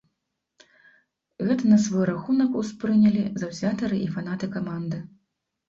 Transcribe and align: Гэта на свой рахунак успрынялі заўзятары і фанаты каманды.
Гэта 1.49 1.63
на 1.73 1.77
свой 1.85 2.03
рахунак 2.11 2.51
успрынялі 2.63 3.23
заўзятары 3.45 4.03
і 4.09 4.11
фанаты 4.17 4.53
каманды. 4.59 5.07